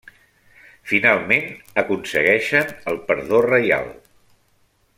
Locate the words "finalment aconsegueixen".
0.91-2.73